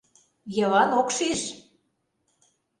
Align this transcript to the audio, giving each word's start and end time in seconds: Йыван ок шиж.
Йыван 0.55 0.89
ок 0.99 1.09
шиж. 1.17 1.41